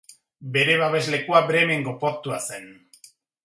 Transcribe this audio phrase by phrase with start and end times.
[0.55, 2.69] Bere babeslekua Bremengo portua zen.